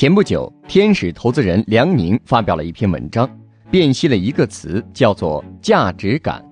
[0.00, 3.28] 前不久，天使投资人梁宁发表了一篇文章，
[3.70, 6.42] 辨析了一个词，叫做“价值感”。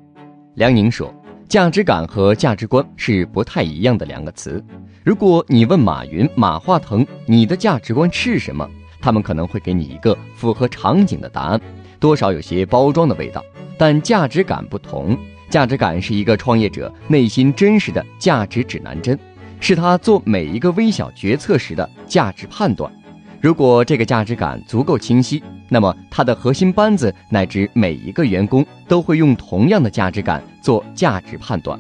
[0.56, 1.10] 梁宁说，
[1.48, 4.62] 价值感和价值观是不太一样的两个词。
[5.02, 8.68] 如果你问马云、马化腾，你的价值观是什么？
[9.00, 11.58] 他们可能会给你一个符合场景的答案，
[11.98, 13.42] 多少有些包装的味道。
[13.78, 15.16] 但价值感不同，
[15.48, 19.18] 价值感是一个创业者内心真实的价值指南针，
[19.58, 22.92] 是他做每一个微小决策时的价值判断。
[23.40, 31.78] 如果这个价值感足够清晰，那么他的核心班子乃至每一个员工都会用同样的价值感做价值判断。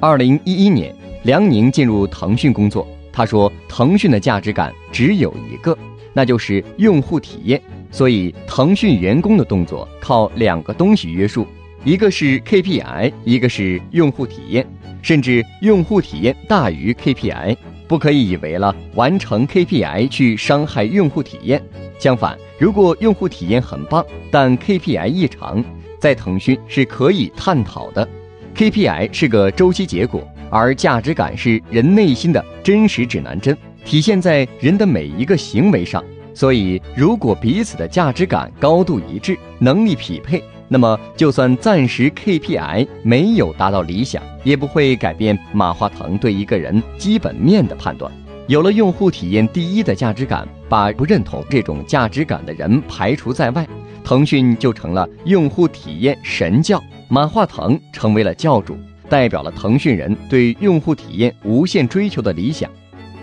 [0.00, 5.76] 二零一一年，梁宁进入腾讯工作，他说：“腾讯的价值感只有一个。”
[6.12, 11.46] 那就是用户体验，所以腾讯员工的动作靠两个东西约束，
[11.84, 14.66] 一个是 KPI，一个是用户体验，
[15.00, 17.56] 甚至用户体验大于 KPI，
[17.88, 21.60] 不可以以为了完成 KPI 去伤害用户体验。
[21.98, 25.64] 相反，如果用户体验很棒，但 KPI 异常，
[25.98, 28.06] 在腾讯是可以探讨的。
[28.54, 33.56] KPI 是个周期结果，而价值感是人内心的真实指南针。
[33.84, 36.04] 体现在人的每一个行为上，
[36.38, 48.12] 所以如果彼此的价值感高度一致，能力匹配，那么就算暂时 KPI 没有达到理想，也不会改变马化腾对一个人基本面的判断。
[48.46, 53.66] 有了用户体验第一的价值感，把不认同这种价值感的人排除在外，
[54.04, 58.78] 腾讯就成了用户体验神教，马化腾成为了教主，
[59.08, 62.70] 代表了腾讯人对用户体验无限追求的理想。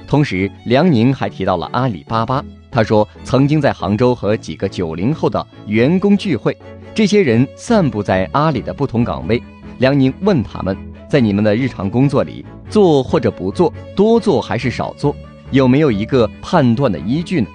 [0.06, 2.44] 同时，梁宁还提到了阿里巴巴。
[2.76, 6.58] 他说，曾经在杭州和几个九零后的员工聚会，
[6.94, 9.42] 这些人散布在阿里的不同岗位。
[9.78, 10.76] 梁宁问他们，
[11.10, 15.16] 在你们的日常工作里，做或者不做，多做还是少做，
[15.52, 17.48] 有没有一个判断的依据呢？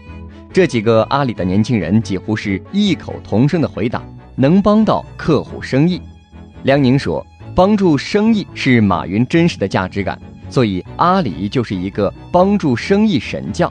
[0.55, 4.03] 这几个阿里的年轻人几乎是异口同声的回答：
[4.37, 6.01] 能帮到客户生意。
[6.63, 7.23] 梁宁说，
[7.55, 10.19] 帮助生意是马云真实的价值感。
[10.49, 13.71] 所以，阿里就是一个帮助生意神教。